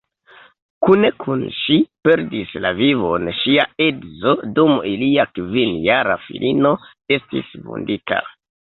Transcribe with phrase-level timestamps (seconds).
[0.85, 6.77] Kune kun ŝi perdis la vivon ŝia edzo dum ilia kvinjara filino
[7.21, 8.25] estis vundita.